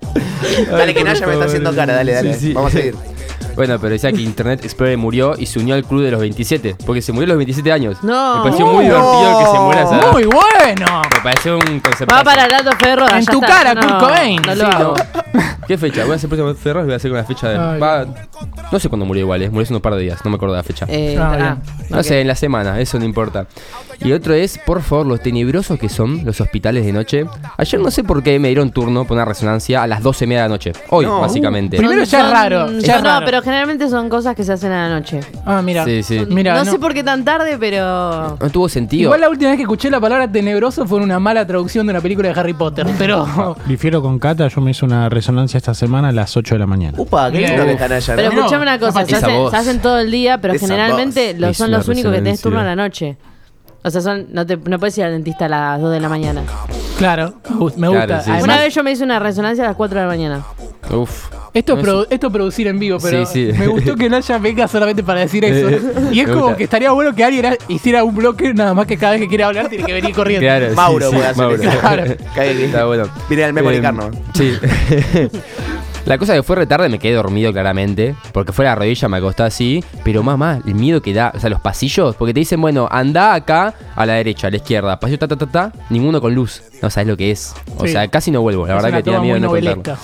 Dale, 0.69 0.93
que 0.93 1.03
Naya 1.03 1.25
me 1.27 1.33
está 1.33 1.45
haciendo 1.45 1.73
cara. 1.75 1.93
Dale, 1.95 2.13
dale. 2.13 2.37
Vamos 2.53 2.73
a 2.73 2.77
seguir. 2.77 2.95
Bueno, 3.57 3.77
pero 3.79 3.89
decía 3.91 4.11
que 4.13 4.21
Internet 4.21 4.63
Explorer 4.63 4.97
murió 4.97 5.33
y 5.37 5.45
se 5.47 5.59
unió 5.59 5.75
al 5.75 5.83
club 5.83 6.03
de 6.03 6.11
los 6.11 6.19
27. 6.21 6.75
Porque 6.85 7.01
se 7.01 7.11
murió 7.11 7.25
a 7.25 7.29
los 7.29 7.37
27 7.37 7.71
años. 7.71 7.97
No. 8.03 8.37
Me 8.37 8.43
pareció 8.43 8.67
muy 8.67 8.85
divertido 8.85 9.39
que 9.39 9.45
se 9.51 9.59
muera 9.59 9.81
esa 9.83 9.97
edad. 9.97 10.11
Muy 10.13 10.23
bueno. 10.25 11.01
Me 11.15 11.21
pareció 11.23 11.57
un 11.57 11.79
concepto. 11.79 12.13
Va 12.15 12.23
para 12.23 12.45
el 12.45 12.51
dato 12.51 12.71
Ferro. 12.77 13.09
En 13.09 13.25
tu 13.25 13.41
está. 13.41 13.47
cara, 13.47 13.73
No, 13.73 13.81
Kurt 13.81 13.99
Cobain. 13.99 14.41
No 14.43 14.53
Sí, 14.53 14.59
lo 14.59 14.67
hago. 14.67 14.93
¿Qué 15.67 15.77
fecha? 15.77 16.03
Voy 16.03 16.13
a 16.13 16.15
hacer 16.15 16.29
próximo 16.29 16.53
Ferros 16.55 16.83
y 16.83 16.85
voy 16.85 16.93
a 16.93 16.95
hacer 16.97 17.11
con 17.11 17.17
la 17.17 17.25
fecha 17.25 17.49
de. 17.49 17.57
Ay, 17.57 17.79
va- 17.79 18.05
no 18.71 18.79
sé 18.79 18.87
cuándo 18.89 19.05
murió 19.05 19.23
igual, 19.23 19.41
eh. 19.41 19.49
murió 19.49 19.63
hace 19.63 19.73
un 19.73 19.81
par 19.81 19.95
de 19.95 20.01
días, 20.01 20.19
no 20.23 20.29
me 20.31 20.35
acuerdo 20.35 20.55
la 20.55 20.63
fecha. 20.63 20.85
Eh, 20.87 21.17
Ah, 21.19 21.37
ah. 21.39 21.57
No 21.89 21.97
ok. 21.97 22.03
sé, 22.03 22.21
en 22.21 22.27
la 22.27 22.35
semana, 22.35 22.79
eso 22.79 22.97
no 22.99 23.05
importa. 23.05 23.47
Y 23.99 24.11
otro 24.13 24.33
es, 24.33 24.57
por 24.59 24.81
favor, 24.81 25.05
los 25.07 25.21
tenebrosos 25.21 25.79
que 25.79 25.89
son 25.89 26.23
los 26.23 26.39
hospitales 26.39 26.85
de 26.85 26.93
noche. 26.93 27.25
Ayer 27.57 27.79
no 27.81 27.89
sé 27.91 28.03
por 28.03 28.21
qué 28.23 28.37
me 28.39 28.47
dieron 28.49 28.69
turno 28.71 29.05
por 29.05 29.15
una 29.15 29.25
resonancia 29.25 29.81
a 29.83 29.87
las 29.87 30.03
12 30.03 30.25
y 30.25 30.27
media 30.27 30.43
de 30.43 30.49
la 30.49 30.53
noche. 30.53 30.73
Hoy, 30.89 31.05
No. 31.05 31.19
básicamente. 31.21 31.77
Primero 31.77 32.03
ya 32.03 32.21
es 32.25 32.29
raro, 32.31 32.71
ya 32.79 32.97
es 32.97 33.03
no, 33.03 33.09
raro. 33.09 33.25
pero 33.25 33.41
generalmente 33.47 33.89
son 33.89 34.09
cosas 34.09 34.35
que 34.35 34.43
se 34.43 34.51
hacen 34.51 34.73
a 34.73 34.89
la 34.89 34.99
noche. 34.99 35.21
Ah, 35.45 35.61
mira. 35.61 35.85
Sí, 35.85 36.03
sí. 36.03 36.27
Mira, 36.29 36.53
no, 36.53 36.65
no. 36.65 36.71
sé 36.73 36.79
por 36.79 36.93
qué 36.93 37.01
tan 37.01 37.23
tarde, 37.23 37.57
pero. 37.57 38.37
No 38.41 38.49
tuvo 38.51 38.67
sentido. 38.67 39.03
Igual 39.03 39.21
la 39.21 39.29
última 39.29 39.51
vez 39.51 39.57
que 39.57 39.63
escuché 39.63 39.89
la 39.89 40.01
palabra 40.01 40.29
tenebroso 40.29 40.85
fue 40.85 40.97
en 40.97 41.05
una 41.05 41.17
mala 41.17 41.47
traducción 41.47 41.87
de 41.87 41.91
una 41.91 42.01
película 42.01 42.27
de 42.27 42.37
Harry 42.37 42.53
Potter. 42.53 42.85
Pero. 42.97 43.55
Difiero 43.65 44.01
con 44.01 44.19
Cata, 44.19 44.49
yo 44.49 44.59
me 44.59 44.71
hice 44.71 44.83
una 44.83 45.07
resonancia 45.07 45.57
esta 45.57 45.73
semana 45.73 46.09
a 46.09 46.11
las 46.11 46.35
8 46.35 46.55
de 46.55 46.59
la 46.59 46.67
mañana. 46.67 46.97
Upa, 46.99 47.31
qué 47.31 47.39
lindo 47.39 47.63
que 47.63 47.71
está 47.71 47.87
Naya, 47.87 48.15
Pero 48.17 48.31
¿no? 48.31 48.37
Escuchame 48.39 48.63
una 48.63 48.79
cosa, 48.79 49.05
se, 49.05 49.15
hacen, 49.15 49.35
voz. 49.37 49.51
se 49.51 49.57
hacen 49.57 49.79
todo 49.81 49.99
el 49.99 50.11
día, 50.11 50.41
pero 50.41 50.53
Esa 50.53 50.67
generalmente 50.67 51.33
voz. 51.39 51.55
son 51.55 51.71
los 51.71 51.87
únicos 51.87 52.11
que 52.11 52.17
tenés 52.17 52.41
turno 52.41 52.59
a 52.59 52.65
la 52.65 52.75
noche. 52.75 53.15
O 53.81 53.89
sea, 53.89 54.01
son, 54.01 54.27
no, 54.33 54.45
te, 54.45 54.57
no 54.57 54.77
puedes 54.77 54.97
ir 54.97 55.05
al 55.05 55.13
dentista 55.13 55.45
a 55.45 55.49
las 55.49 55.81
2 55.81 55.89
de 55.93 55.99
la 56.01 56.09
mañana. 56.09 56.41
Claro, 56.97 57.35
me 57.49 57.55
gusta. 57.55 57.79
me 57.79 57.87
gusta. 57.87 58.05
Claro, 58.07 58.23
sí, 58.23 58.31
Además, 58.31 58.43
Una 58.43 58.57
vez 58.57 58.75
yo 58.75 58.83
me 58.83 58.91
hice 58.91 59.05
una 59.05 59.19
resonancia 59.19 59.63
a 59.63 59.67
las 59.67 59.77
4 59.77 59.99
de 59.99 60.05
la 60.05 60.11
mañana. 60.11 60.43
Uf. 60.91 61.29
Esto 61.57 61.77
es, 61.77 61.83
No 61.85 61.91
produ- 61.91 62.07
esto 62.09 62.27
es 62.27 62.33
producir 62.33 62.67
en 62.67 62.77
vivo, 62.79 62.97
pero 63.01 63.25
Sí, 63.25 63.51
sí. 63.51 63.57
me 63.57 63.67
gustó 63.67 63.95
que 63.95 64.09
Naya 64.09 64.37
venga 64.37 64.67
solamente 64.67 65.03
para 65.03 65.21
decir 65.21 65.43
eso. 65.45 65.69
Y 66.11 66.19
es 66.19 66.27
como 66.27 66.55
que 66.55 66.65
estaría 66.65 66.91
bueno 66.91 67.15
que 67.15 67.23
alguien 67.23 67.57
hiciera 67.67 68.03
un 68.03 68.15
bloque 68.15 68.53
nada 68.53 68.73
más 68.73 68.85
que 68.85 68.97
cada 68.97 69.13
vez 69.13 69.21
que 69.21 69.27
quiere 69.27 69.43
hablar 69.43 69.67
tiene 69.69 69.83
que 69.85 69.93
venir 69.93 70.13
corriendo. 70.13 70.45
Claro, 70.45 70.73
Mauro 70.75 71.09
sí, 71.09 71.15
puede 71.15 71.27
hacer 71.27 71.43
Mauro. 71.43 71.63
Claro. 71.81 72.03
Está 72.37 72.85
bueno. 72.85 73.05
Viene 73.27 73.43
al 73.45 73.53
memory 73.53 73.77
Eh, 73.77 73.81
card, 73.81 73.95
¿no? 73.95 74.11
Sí. 74.33 74.53
La 76.05 76.17
cosa 76.17 76.33
que 76.35 76.41
fue 76.41 76.55
retarde 76.55 76.87
me 76.87 76.99
quedé 76.99 77.15
dormido 77.15 77.51
claramente, 77.51 78.15
porque 78.31 78.53
fue 78.53 78.63
la 78.63 78.75
rodilla, 78.75 79.09
me 79.09 79.17
acosté 79.17 79.43
así, 79.43 79.83
pero 80.05 80.23
mamá, 80.23 80.61
el 80.65 80.73
miedo 80.73 81.01
que 81.01 81.13
da, 81.13 81.33
o 81.35 81.39
sea, 81.39 81.49
los 81.49 81.59
pasillos, 81.59 82.15
porque 82.15 82.33
te 82.33 82.39
dicen, 82.39 82.61
bueno, 82.61 82.87
anda 82.89 83.33
acá 83.33 83.73
a 83.93 84.05
la 84.05 84.13
derecha, 84.13 84.47
a 84.47 84.51
la 84.51 84.55
izquierda, 84.55 84.97
pasillo 85.01 85.19
ta 85.19 85.27
ta 85.27 85.35
ta 85.35 85.47
ta, 85.47 85.71
ninguno 85.89 86.21
con 86.21 86.33
luz, 86.33 86.63
no 86.81 86.89
sabes 86.89 87.09
lo 87.09 87.17
que 87.17 87.31
es. 87.31 87.53
O 87.75 87.85
Sí. 87.85 87.91
sea, 87.91 88.07
casi 88.07 88.31
no 88.31 88.41
vuelvo, 88.41 88.65
la 88.65 88.77
Es 88.77 88.83
verdad 88.83 88.97
que 88.99 89.03
tenía 89.03 89.19
miedo 89.19 89.33
de 89.35 89.41
no 89.41 89.49
contarlo. 89.49 89.97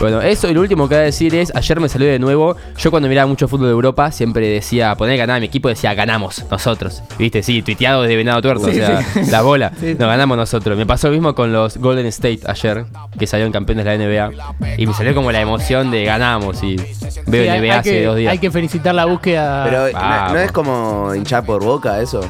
Bueno, 0.00 0.20
eso 0.22 0.48
y 0.48 0.54
lo 0.54 0.60
último 0.60 0.88
que 0.88 0.94
voy 0.94 1.02
a 1.02 1.06
decir 1.06 1.34
es, 1.34 1.52
ayer 1.56 1.80
me 1.80 1.88
salió 1.88 2.06
de 2.08 2.20
nuevo, 2.20 2.56
yo 2.76 2.90
cuando 2.92 3.08
miraba 3.08 3.26
mucho 3.26 3.48
fútbol 3.48 3.66
de 3.66 3.72
Europa 3.72 4.12
siempre 4.12 4.46
decía, 4.48 4.94
poner 4.94 5.14
que 5.14 5.18
ganaba 5.18 5.40
mi 5.40 5.46
equipo, 5.46 5.68
decía, 5.68 5.92
ganamos 5.92 6.44
nosotros. 6.48 7.02
¿Viste? 7.18 7.42
Sí, 7.42 7.62
tuiteado 7.62 8.02
desde 8.02 8.14
Venado 8.14 8.40
Tuerto, 8.40 8.66
o 8.68 8.70
sea, 8.72 9.04
la 9.28 9.42
bola, 9.42 9.72
nos 9.80 9.98
ganamos 9.98 10.36
nosotros. 10.36 10.78
Me 10.78 10.86
pasó 10.86 11.08
lo 11.08 11.14
mismo 11.14 11.34
con 11.34 11.52
los 11.52 11.78
Golden 11.78 12.06
State 12.06 12.40
ayer, 12.46 12.84
que 13.18 13.26
salieron 13.26 13.52
campeones 13.52 13.84
de 13.84 13.90
la 13.98 14.04
NBA, 14.04 14.76
y 14.76 14.86
me 14.86 14.94
salió 14.94 15.14
como 15.16 15.32
la 15.32 15.40
emoción 15.40 15.90
de 15.90 16.04
ganamos 16.04 16.62
y 16.62 16.76
veo 17.26 17.42
Sí, 17.42 17.48
hay- 17.48 17.58
NBA 17.58 17.64
hay 17.74 17.78
hace 17.80 17.90
que- 17.90 18.04
dos 18.04 18.16
días. 18.16 18.30
Hay 18.32 18.38
que 18.38 18.50
felicitar 18.52 18.94
la 18.94 19.04
búsqueda. 19.06 19.64
Pero 19.64 19.86
¿no- 19.88 19.92
vamos. 19.94 20.32
¿no 20.34 20.38
es 20.38 20.52
como 20.52 21.14
hinchar 21.16 21.44
por 21.44 21.64
boca 21.64 22.00
eso? 22.00 22.20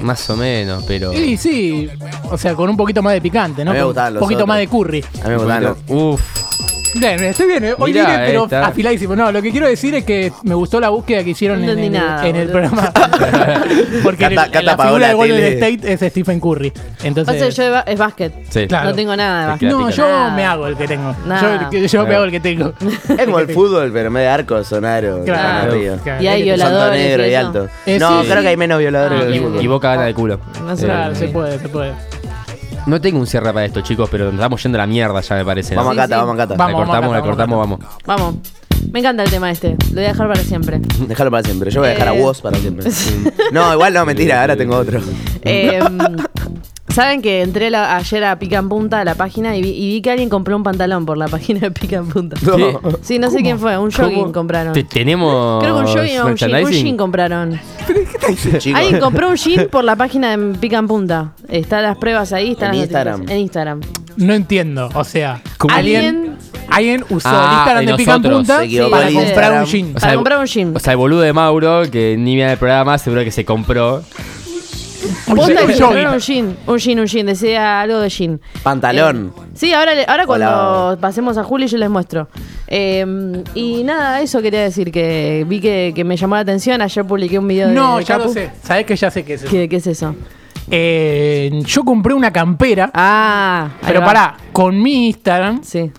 Más 0.00 0.28
o 0.30 0.36
menos, 0.36 0.84
pero... 0.86 1.12
Sí, 1.12 1.36
sí. 1.36 1.88
O 2.30 2.38
sea, 2.38 2.54
con 2.54 2.68
un 2.70 2.76
poquito 2.76 3.02
más 3.02 3.12
de 3.14 3.20
picante, 3.20 3.64
¿no? 3.64 3.70
A 3.70 3.74
mí 3.74 3.78
me 3.78 3.82
Con 3.82 3.88
gustaban 3.90 4.12
un 4.14 4.18
poquito 4.20 4.36
otros. 4.38 4.48
más 4.48 4.58
de 4.58 4.66
curry. 4.68 5.04
A 5.22 5.24
mí 5.24 5.30
me 5.30 5.36
gustan 5.36 5.62
los- 5.64 5.76
Uf, 5.88 6.20
Bien, 6.94 7.22
estoy 7.22 7.46
bien. 7.46 7.64
eh. 7.64 7.74
Hoy 7.78 7.92
Mirá 7.92 8.06
vine, 8.06 8.18
pero 8.26 8.44
esta. 8.44 8.66
afiladísimo. 8.66 9.14
No, 9.14 9.30
lo 9.30 9.42
que 9.42 9.50
quiero 9.50 9.66
decir 9.68 9.94
es 9.94 10.04
que 10.04 10.32
me 10.44 10.54
gustó 10.54 10.80
la 10.80 10.88
búsqueda 10.88 11.22
que 11.22 11.30
hicieron 11.30 11.58
No 11.64 11.64
en, 11.72 11.78
entendí 11.78 11.96
el, 11.98 12.02
nada, 12.04 12.26
en 12.28 12.36
el 12.36 12.48
boludo. 12.48 12.70
programa. 12.70 12.92
Porque 14.02 14.22
Cata- 14.24 14.44
el- 14.46 14.50
Cata 14.50 14.62
la 14.62 14.72
apagó 14.72 14.88
figura 14.90 15.00
la 15.02 15.08
de 15.08 15.14
Golden 15.14 15.36
tele. 15.36 15.52
State 15.74 15.92
es 16.06 16.10
Stephen 16.12 16.40
Curry. 16.40 16.72
Entonces, 17.02 17.34
Pasa 17.34 17.46
que 17.46 17.50
yo 17.52 17.62
de 17.64 17.70
ba- 17.70 17.84
es 17.86 17.98
básquet. 17.98 18.32
sí. 18.48 18.66
Claro. 18.66 18.88
No 18.90 18.94
tengo 18.96 19.16
nada 19.16 19.40
de 19.42 19.46
básquet. 19.48 19.70
no, 19.70 19.90
yo 19.90 20.08
Nada. 20.08 20.30
me 20.34 20.44
hago 20.44 20.66
el 20.66 20.76
que 20.76 20.88
tengo. 20.88 21.14
Nada. 21.26 21.70
Yo, 21.70 21.78
yo 21.78 22.06
me 22.06 22.14
hago 22.14 22.24
el 22.24 22.30
que 22.30 22.40
tengo. 22.40 22.72
Es 23.18 23.24
como 23.26 23.38
el 23.38 23.48
fútbol, 23.48 23.90
pero 23.92 24.08
en 24.08 24.14
vez 24.14 24.22
de 24.24 24.28
arco 24.28 24.64
son 24.64 24.84
aros. 24.84 25.20
Claro. 25.24 25.76
Y 26.20 26.26
hay 26.26 26.42
violadores. 26.42 26.78
Santo 26.80 26.94
negro 26.94 27.26
y 27.26 27.34
eso. 27.34 27.46
alto. 27.46 27.68
Eh, 27.86 27.98
no, 27.98 28.22
sí, 28.22 28.28
creo 28.28 28.42
que 28.42 28.48
hay 28.48 28.56
menos 28.56 28.78
violadores 28.78 29.14
Ah, 29.18 29.20
que 29.20 29.26
el 29.26 29.32
bien. 29.32 29.44
fútbol. 29.44 29.62
Y 29.62 29.66
Boca 29.66 29.90
gana 29.90 30.04
de 30.06 30.14
culo. 30.14 30.40
No 30.64 30.76
sé. 30.76 30.84
Eh, 30.84 30.86
Claro, 30.88 31.14
se 31.14 31.28
puede, 31.28 31.58
se 31.58 31.68
puede. 31.68 31.92
No 32.88 33.00
tengo 33.00 33.18
un 33.20 33.26
cierre 33.26 33.52
para 33.52 33.66
esto, 33.66 33.80
chicos, 33.82 34.08
pero 34.10 34.24
nos 34.26 34.34
estamos 34.34 34.62
yendo 34.62 34.78
a 34.78 34.80
la 34.80 34.86
mierda 34.86 35.20
ya, 35.20 35.36
me 35.36 35.44
parece. 35.44 35.74
¿no? 35.74 35.82
Vamos 35.82 35.94
Sí, 35.94 36.00
a 36.00 36.02
Cata, 36.04 36.14
sí. 36.14 36.20
vamos 36.20 36.34
a 36.34 36.36
Cata. 36.38 36.54
Vamos, 36.56 36.72
la 36.80 36.86
cortamos, 36.86 37.08
Cata, 37.10 37.18
la 37.20 37.22
cortamos, 37.26 37.58
vamos. 37.58 37.80
Vamos. 38.06 38.34
Me 38.92 39.00
encanta 39.00 39.22
el 39.24 39.30
tema 39.30 39.50
este. 39.50 39.76
Lo 39.90 39.94
voy 39.96 40.04
a 40.04 40.08
dejar 40.08 40.28
para 40.28 40.40
siempre. 40.40 40.80
Déjalo 41.06 41.30
para 41.30 41.42
siempre. 41.42 41.70
Yo 41.70 41.80
voy 41.80 41.88
a 41.90 41.92
dejar 41.92 42.08
a 42.08 42.14
Eh. 42.14 42.22
vos 42.22 42.40
para 42.40 42.56
siempre. 42.58 42.88
no, 43.52 43.72
igual 43.74 43.92
no, 43.92 44.06
mentira, 44.06 44.40
ahora 44.40 44.56
tengo 44.56 44.76
otro. 44.76 45.00
Eh, 45.42 45.80
Saben 46.98 47.22
que 47.22 47.42
entré 47.42 47.70
la- 47.70 47.96
ayer 47.96 48.24
a 48.24 48.36
Pica 48.40 48.58
en 48.58 48.68
Punta 48.68 48.98
a 49.02 49.04
la 49.04 49.14
página 49.14 49.56
y 49.56 49.62
vi, 49.62 49.68
y 49.68 49.86
vi 49.88 50.02
que 50.02 50.10
alguien 50.10 50.28
compró 50.28 50.56
un 50.56 50.64
pantalón 50.64 51.06
por 51.06 51.16
la 51.16 51.28
página 51.28 51.60
de 51.60 51.70
Pica 51.70 51.98
en 51.98 52.08
Punta. 52.08 52.36
No. 52.42 52.56
¿Qué? 52.56 52.76
Sí, 53.02 53.20
no 53.20 53.30
sé 53.30 53.40
quién 53.40 53.56
fue. 53.60 53.78
Un 53.78 53.92
jogging 53.92 54.32
compraron. 54.32 54.72
Te- 54.72 54.82
tenemos. 54.82 55.62
Creo 55.62 55.76
que 55.76 55.80
un 55.82 55.86
jogging 55.86 56.18
o 56.18 56.26
un 56.26 56.34
jean, 56.34 56.64
un 56.64 56.72
jean 56.72 56.96
compraron. 56.96 57.60
Chicos, 58.58 58.80
Alguien 58.80 58.98
compró 58.98 59.28
un 59.28 59.36
jean 59.36 59.68
por 59.70 59.84
la 59.84 59.94
página 59.94 60.36
de 60.36 60.58
Pica 60.58 60.78
en 60.78 60.88
Punta. 60.88 61.34
Están 61.48 61.84
las 61.84 61.96
pruebas 61.98 62.32
ahí, 62.32 62.50
están 62.50 62.70
En 62.70 62.80
las 62.80 62.86
Instagram. 62.88 63.22
En 63.28 63.38
Instagram. 63.38 63.80
No 64.16 64.34
entiendo. 64.34 64.88
O 64.94 65.04
sea, 65.04 65.40
¿Cómo? 65.56 65.72
alguien, 65.76 66.36
alguien 66.68 67.04
usó 67.10 67.28
Ah, 67.30 67.44
el 67.46 67.54
Instagram 67.58 67.86
de 67.86 67.94
Pica 67.94 68.14
en. 68.16 68.22
Punta 68.22 68.58
para 68.90 69.12
comprar 69.12 69.52
un 69.62 69.66
jean. 69.66 69.92
Para 69.94 70.14
comprar 70.16 70.38
un 70.40 70.46
jean. 70.46 70.72
O 70.76 70.80
sea, 70.80 70.92
el 70.94 70.96
boludo 70.98 71.20
de 71.20 71.32
Mauro, 71.32 71.82
que 71.92 72.16
ni 72.18 72.34
mira 72.34 72.50
el 72.50 72.58
programa, 72.58 72.98
seguro 72.98 73.22
que 73.22 73.30
se 73.30 73.44
compró. 73.44 74.02
Un 75.30 75.36
compraron 75.36 75.72
jogging. 75.78 76.06
un 76.08 76.18
jean. 76.18 76.56
Un 76.66 76.78
jean, 76.78 76.98
un 77.00 77.06
jean. 77.06 77.26
Decía 77.26 77.80
algo 77.80 77.98
de 78.00 78.08
jean. 78.08 78.40
Pantalón. 78.62 79.32
Eh, 79.36 79.40
sí, 79.54 79.72
ahora, 79.72 79.94
le- 79.94 80.04
ahora 80.06 80.26
cuando 80.26 80.46
Hola. 80.88 80.98
pasemos 81.00 81.36
a 81.38 81.44
Juli 81.44 81.66
yo 81.66 81.78
les 81.78 81.90
muestro. 81.90 82.28
Eh, 82.66 83.42
y 83.54 83.82
nada, 83.84 84.20
eso 84.20 84.40
quería 84.42 84.62
decir, 84.62 84.90
que 84.92 85.44
vi 85.48 85.60
que, 85.60 85.92
que 85.94 86.04
me 86.04 86.16
llamó 86.16 86.34
la 86.34 86.42
atención. 86.42 86.80
Ayer 86.82 87.04
publiqué 87.04 87.38
un 87.38 87.48
video 87.48 87.68
de 87.68 87.74
No, 87.74 87.98
de 87.98 88.04
ya 88.04 88.16
lo 88.18 88.24
Capu. 88.24 88.34
sé. 88.34 88.50
Sabés 88.62 88.86
que 88.86 88.96
ya 88.96 89.10
sé 89.10 89.24
qué 89.24 89.34
es 89.34 89.42
eso. 89.42 89.50
¿Qué, 89.50 89.68
qué 89.68 89.76
es 89.76 89.86
eso? 89.86 90.14
Eh, 90.70 91.50
yo 91.64 91.82
compré 91.84 92.12
una 92.14 92.30
campera, 92.32 92.90
Ah, 92.92 93.70
ahí 93.80 93.86
pero 93.86 94.00
va. 94.00 94.06
pará, 94.06 94.36
con 94.52 94.80
mi 94.82 95.06
Instagram, 95.08 95.62
Sí. 95.64 95.90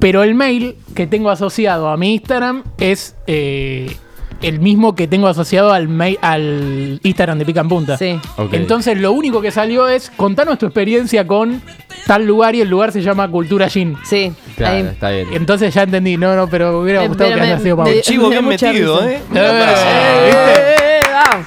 pero 0.00 0.24
el 0.24 0.34
mail 0.34 0.76
que 0.94 1.06
tengo 1.06 1.30
asociado 1.30 1.88
a 1.88 1.96
mi 1.96 2.14
Instagram 2.14 2.64
es 2.78 3.14
eh, 3.28 3.96
el 4.42 4.60
mismo 4.60 4.94
que 4.94 5.08
tengo 5.08 5.26
asociado 5.26 5.72
al 5.72 5.88
mail, 5.88 6.18
al 6.22 7.00
Instagram 7.02 7.38
de 7.38 7.44
Pica 7.44 7.60
en 7.60 7.68
Punta. 7.68 7.96
Sí. 7.98 8.20
Entonces 8.52 8.96
lo 8.98 9.12
único 9.12 9.40
que 9.40 9.50
salió 9.50 9.88
es 9.88 10.10
contanos 10.16 10.58
tu 10.58 10.66
experiencia 10.66 11.26
con 11.26 11.60
tal 12.06 12.24
lugar 12.24 12.54
y 12.54 12.60
el 12.60 12.68
lugar 12.68 12.92
se 12.92 13.02
llama 13.02 13.28
Cultura 13.28 13.68
Gin. 13.68 13.96
Sí. 14.04 14.32
Claro, 14.56 14.76
ahí. 14.76 14.82
está 14.82 15.10
bien. 15.10 15.28
Entonces 15.32 15.74
ya 15.74 15.82
entendí, 15.82 16.16
no, 16.16 16.34
no, 16.36 16.48
pero 16.48 16.72
me 16.72 16.78
hubiera 16.78 17.04
Eh, 17.04 17.08
gustado 17.08 17.30
pero 17.30 17.40
que 17.40 17.46
me- 17.46 17.52
haya 17.52 17.62
sido 17.62 17.76
me- 17.76 17.82
Mauro. 17.84 17.96
me 18.06 18.30
dio 18.30 18.42
mucha 18.42 18.72
risa. 18.72 19.10
Eh, 19.10 19.20
Eh, 19.34 20.74
eh, 20.78 21.00
vamos. 21.12 21.46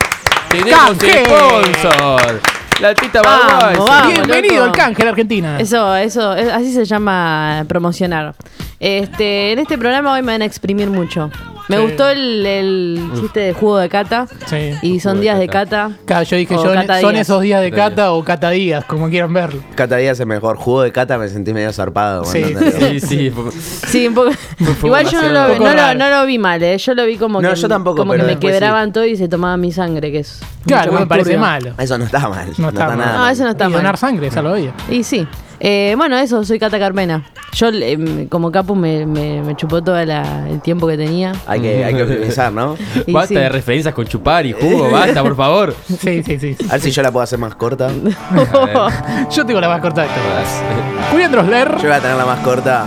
Tenemos 0.50 0.98
sponsor. 0.98 2.41
La 2.81 2.95
tita 2.95 3.21
Vamos, 3.21 3.88
vamos. 3.88 4.13
Bienvenido 4.13 4.55
loco. 4.55 4.65
al 4.65 4.71
canje 4.71 5.03
la 5.03 5.12
Argentina. 5.12 5.60
Eso, 5.60 5.95
eso, 5.95 6.36
es- 6.36 6.50
así 6.50 6.74
se 6.74 6.83
llama 6.86 7.63
promocionar. 7.67 8.33
Este, 8.79 9.51
en 9.51 9.60
este 9.60 9.77
programa 9.77 10.13
hoy 10.13 10.24
me 10.24 10.31
van 10.31 10.41
a 10.41 10.45
exprimir 10.45 10.89
mucho. 10.89 11.29
Me 11.72 11.78
Sí. 11.78 11.84
gustó 11.84 12.10
el, 12.10 12.46
el 12.46 13.12
chiste 13.20 13.40
de 13.40 13.54
jugo 13.54 13.78
de 13.78 13.90
cata. 13.90 14.28
Sí. 14.46 14.74
Y 14.82 15.00
son 15.00 15.13
Jugo 15.13 15.16
de 15.16 15.22
días 15.22 15.40
de 15.40 15.48
cata. 15.48 15.92
Claro, 16.06 16.24
yo 16.24 16.38
dije, 16.38 16.56
O 16.56 16.63
yo, 16.63 16.74
Cata 16.74 17.00
son 17.01 17.13
Díaz. 17.13 17.22
esos 17.28 17.42
días 17.42 17.62
de 17.62 17.72
Díaz. 17.72 17.90
cata 17.90 18.12
o 18.12 18.24
cata 18.24 18.50
días, 18.51 18.84
como 18.86 19.10
quieran 19.10 19.34
verlo. 19.34 19.62
Cata 19.75 19.96
Díaz 19.98 20.20
es 20.20 20.25
mejor. 20.28 20.58
Jugo 20.58 20.82
de 20.84 20.92
Cata 20.92 21.18
me 21.18 21.28
sentí 21.30 21.54
medio 21.54 21.72
zarpado. 21.74 22.25
Sí. 22.25 22.42
cuando 22.42 22.72
Sí, 22.72 23.00
sí. 23.00 23.30
fue- 23.32 23.51
Sí, 23.51 24.08
un 24.08 24.13
poco. 24.13 24.32
fue 24.32 24.88
Igual 24.90 25.06
yo 25.06 25.22
no 25.22 25.28
demasiado- 25.30 25.48
lo, 25.48 25.54
Un 25.54 25.58
poco 25.60 25.70
no, 25.70 25.75
lo, 25.75 25.82
raro. 25.82 26.00
no 26.00 26.10
lo 26.10 26.25
vi 26.25 26.38
mal, 26.38 26.62
¿eh? 26.63 26.78
Yo 26.78 26.94
lo 26.94 27.06
vi 27.06 27.18
como 27.18 27.42
No, 27.42 27.50
que, 27.50 27.56
yo 27.56 27.68
tampoco, 27.68 27.98
como 27.98 28.12
que 28.13 28.18
pero 28.18 28.28
me 28.28 28.34
después 28.36 28.54
quebraban 28.54 28.92
todo 28.94 29.06
y 29.06 29.16
se 29.16 29.28
tomaban 29.28 29.60
mi 29.62 29.72
sangre, 29.72 30.12
que 30.12 30.20
es. 30.20 30.40
Claro, 30.66 30.84
mucho 30.84 30.92
no 30.92 30.94
me 30.94 31.00
más 31.01 31.10
parece 31.10 31.30
turbio. 31.32 31.40
malo. 31.40 31.74
Eso 31.78 31.98
no 31.98 32.06
está 32.06 32.30
mal. 32.30 32.48
No 32.58 32.70
está 32.70 32.88
mal. 32.88 32.98
nada. 32.98 33.13
No, 33.13 33.20
mal. 33.20 33.34
eso 33.34 33.44
no 33.44 33.50
está 33.51 33.68
y 33.70 33.72
donar 33.72 33.86
mal. 33.94 33.98
sangre, 33.98 34.28
esa 34.28 34.42
lo 34.42 34.51
veía. 34.51 34.74
Y 34.90 35.04
sí. 35.04 35.28
Eh, 35.63 35.94
bueno, 35.96 36.18
eso, 36.18 36.44
soy 36.44 36.58
Cata 36.58 36.80
Carmena. 36.80 37.24
Yo, 37.53 37.70
eh, 37.72 38.25
como 38.30 38.51
Capu, 38.51 38.74
me, 38.74 39.06
me, 39.06 39.44
me 39.44 39.56
chupó 39.56 39.84
todo 39.84 40.00
el 40.00 40.60
tiempo 40.63 40.88
que 40.88 40.98
tenía. 40.98 41.34
Hay 41.46 41.62
que, 41.62 41.86
hay 41.86 41.94
que 41.94 42.01
optimizar, 42.01 42.51
¿no? 42.51 42.75
Y 43.06 43.12
Basta 43.12 43.27
sí. 43.27 43.36
de 43.36 43.48
referencias 43.48 43.94
con 43.94 44.08
chupar 44.08 44.44
y 44.48 44.53
jugo, 44.53 44.89
basta, 44.89 45.22
por 45.22 45.36
favor. 45.36 45.75
Sí, 46.00 46.24
sí, 46.24 46.39
sí. 46.39 46.58
A 46.68 46.74
ver 46.74 46.82
si 46.82 46.89
yo 46.89 47.03
la 47.03 47.12
puedo 47.12 47.24
hacer 47.24 47.38
más 47.38 47.53
corta. 47.53 47.91
Yo 49.32 49.46
tengo 49.46 49.62
la 49.62 49.70
más 49.70 49.82
corta 49.82 50.01
de 50.01 50.08
todas. 50.08 50.63
Julián 51.12 51.32
Drosler. 51.32 51.70
Yo 51.77 51.84
voy 51.84 51.91
a 51.91 52.00
tener 52.00 52.18
la 52.18 52.25
más 52.25 52.39
corta. 52.39 52.86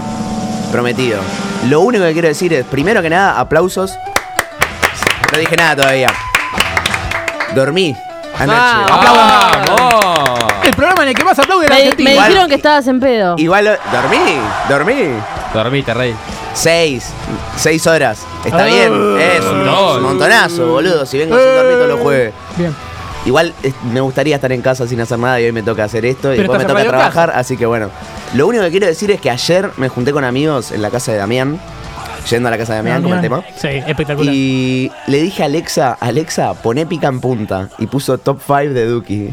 Prometido. 0.73 1.21
Lo 1.69 1.81
único 1.81 2.05
que 2.05 2.13
quiero 2.13 2.27
decir 2.27 2.53
es, 2.55 2.65
primero 2.65 3.01
que 3.03 3.11
nada, 3.11 3.39
aplausos. 3.39 3.97
No 5.33 5.39
dije 5.39 5.57
nada 5.57 5.77
todavía. 5.77 6.09
Dormí 7.55 7.95
anoche. 8.39 8.93
¡Vamos! 8.93 10.45
El 10.65 10.73
programa 10.75 11.03
en 11.03 11.09
el 11.11 11.15
que 11.15 11.25
más 11.25 11.39
aplaude 11.39 11.69
la 11.69 11.75
Me, 11.75 11.81
Argentina. 11.83 12.09
me 12.11 12.15
Igual- 12.15 12.29
dijeron 12.29 12.49
que 12.49 12.55
estabas 12.57 12.87
en 12.87 13.01
pedo. 13.01 13.35
Igual 13.39 13.65
lo- 13.65 13.71
dormí, 13.93 14.39
dormí. 14.69 15.09
Dormite, 15.53 15.95
rey. 15.95 16.15
Seis, 16.55 17.07
seis 17.57 17.87
horas. 17.87 18.21
Está 18.45 18.63
Ah. 18.63 18.67
bien, 18.67 18.93
es 19.21 19.45
un, 19.45 19.65
Montón. 19.65 19.97
un 19.99 20.03
montonazo, 20.03 20.67
boludo. 20.69 21.05
Si 21.07 21.19
vengo 21.19 21.37
sin 21.37 21.55
dormir 21.55 21.75
todos 21.77 21.89
los 21.89 22.01
jueves. 22.01 22.33
Bien. 22.57 22.75
Igual 23.27 23.55
es- 23.63 23.75
me 23.91 24.01
gustaría 24.01 24.35
estar 24.37 24.53
en 24.53 24.61
casa 24.63 24.87
sin 24.87 25.01
hacer 25.01 25.19
nada 25.19 25.41
y 25.41 25.45
hoy 25.47 25.53
me 25.53 25.63
toca 25.63 25.85
hacer 25.85 26.05
esto 26.05 26.29
y 26.33 26.37
Pero 26.37 26.43
después 26.53 26.59
me 26.59 26.63
estás 26.65 26.71
en 26.71 26.87
toca 26.87 26.97
Radio 26.99 27.11
trabajar, 27.13 27.39
así 27.39 27.57
que 27.57 27.67
bueno. 27.67 27.89
Lo 28.35 28.47
único 28.47 28.65
que 28.65 28.71
quiero 28.71 28.87
decir 28.87 29.11
es 29.11 29.21
que 29.21 29.31
ayer 29.31 29.71
me 29.77 29.89
junté 29.89 30.13
con 30.13 30.25
amigos 30.25 30.73
en 30.73 30.83
la 30.83 30.91
casa 30.91 31.13
de 31.13 31.19
Damián, 31.19 31.59
yendo 32.29 32.49
a 32.49 32.51
la 32.51 32.59
casa 32.59 32.73
de 32.73 32.79
Damián 32.79 33.03
como 33.03 33.15
el 33.15 33.21
tema. 33.21 33.43
Sí, 33.57 33.69
espectacular. 33.69 34.35
Y 34.35 34.91
le 35.07 35.23
dije 35.23 35.43
a 35.43 35.47
Alexa, 35.47 35.97
Alexa, 36.01 36.55
poné 36.55 36.87
pica 36.87 37.09
en 37.09 37.21
punta. 37.21 37.69
Y 37.79 37.87
puso 37.87 38.19
top 38.19 38.41
5 38.45 38.75
de 38.75 38.87
Duki. 38.87 39.31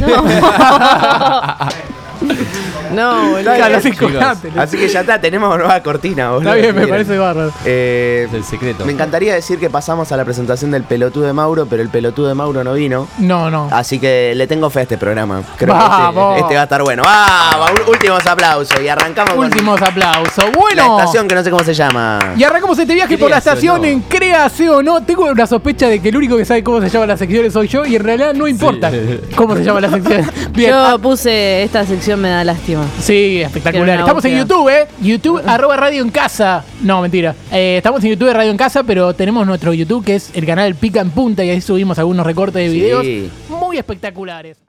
No. 0.00 0.24
no, 2.94 3.30
boludo. 3.30 3.54
Claro, 3.54 3.80
chicos. 3.80 4.12
Así 4.56 4.76
que 4.76 4.88
ya 4.88 5.00
está, 5.00 5.20
tenemos 5.20 5.56
nueva 5.56 5.80
cortina, 5.82 6.30
boludo. 6.32 6.52
Está 6.54 6.54
bien, 6.62 6.74
me 6.76 6.86
parece 6.86 7.16
bárbaro. 7.18 7.52
Eh, 7.64 8.26
Es 8.28 8.34
el 8.34 8.44
secreto. 8.44 8.84
me 8.84 8.92
encantaría 8.92 9.34
decir 9.34 9.58
que 9.58 9.70
pasamos 9.70 10.10
a 10.12 10.16
la 10.16 10.24
presentación 10.24 10.70
del 10.70 10.84
pelotudo 10.84 11.24
de 11.26 11.32
Mauro, 11.32 11.66
pero 11.66 11.82
el 11.82 11.88
pelotudo 11.88 12.28
de 12.28 12.34
Mauro 12.34 12.64
no 12.64 12.74
vino. 12.74 13.06
No, 13.18 13.50
no. 13.50 13.68
Así 13.70 13.98
que 13.98 14.34
le 14.34 14.46
tengo 14.46 14.68
fe 14.70 14.80
a 14.80 14.82
este 14.82 14.98
programa. 14.98 15.42
Creo 15.56 15.74
que 15.74 15.78
Vamos. 15.80 16.30
este, 16.36 16.40
este 16.42 16.54
va 16.54 16.60
a 16.60 16.64
estar 16.64 16.82
bueno. 16.82 17.02
¡Vamos! 17.04 17.70
Últimos 17.88 18.26
aplausos. 18.26 18.80
Y 18.82 18.88
arrancamos 18.88 19.36
Últimos 19.36 19.80
aplausos. 19.80 20.44
con 20.44 20.52
Bueno. 20.52 20.96
la 20.96 21.02
estación 21.02 21.28
que 21.28 21.34
no 21.34 21.42
sé 21.44 21.50
cómo 21.50 21.64
se 21.64 21.74
llama. 21.74 22.18
Y 22.36 22.42
arrancamos 22.42 22.78
este 22.78 22.94
viaje 22.94 23.16
por 23.18 23.30
la 23.30 23.36
Créase 23.40 23.50
o 23.50 23.52
estación 23.52 23.82
no. 23.82 23.86
en 23.88 24.00
Créase 24.02 24.68
o 24.70 24.82
no. 24.82 25.02
Tengo 25.02 25.24
una 25.30 25.46
sospecha 25.46 25.86
de 25.88 26.00
que 26.00 26.08
el 26.08 26.16
único 26.16 26.36
que 26.36 26.44
sabe 26.44 26.62
cómo 26.64 26.80
se 26.80 26.88
llama 26.88 27.06
la 27.06 27.16
sección 27.16 27.50
soy 27.50 27.68
yo 27.68 27.84
y 27.86 27.96
en 27.96 28.02
realidad 28.04 28.34
no 28.34 28.46
importa 28.48 28.90
cómo 29.36 29.56
se 29.56 29.64
llama 29.64 29.80
la 29.80 29.90
sección. 29.90 30.30
Bien. 30.52 30.70
Yo 30.70 30.98
puse 30.98 31.62
esta 31.62 31.84
sección 31.86 32.09
producción 32.16 32.20
me 32.20 32.28
da 32.28 32.44
lástima. 32.44 32.86
Sí, 33.00 33.40
espectacular. 33.42 34.00
Estamos 34.00 34.24
en. 34.24 34.38
YouTube, 34.38 34.68
¿eh? 34.68 34.86
YouTube, 35.00 35.42
arroba 35.46 35.76
Radio 35.76 36.02
en 36.02 36.10
Casa. 36.10 36.64
No, 36.82 37.02
mentira. 37.02 37.34
Eh, 37.52 37.76
estamos 37.78 38.02
en 38.04 38.10
YouTube 38.10 38.28
de 38.28 38.34
Radio 38.34 38.50
en 38.50 38.56
Casa, 38.56 38.82
pero 38.82 39.14
tenemos 39.14 39.46
nuestro 39.46 39.72
YouTube 39.72 40.04
que 40.04 40.16
es 40.16 40.30
el 40.34 40.46
canal 40.46 40.74
Pica 40.74 41.00
en 41.00 41.10
Punta 41.10 41.44
y 41.44 41.50
ahí 41.50 41.60
subimos 41.60 41.98
algunos 41.98 42.26
recortes 42.26 42.54
de 42.62 42.70
Sí. 42.70 42.74
videos 42.80 43.06
muy 43.48 43.76
espectaculares. 43.78 44.56